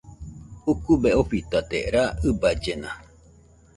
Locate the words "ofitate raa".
1.21-2.15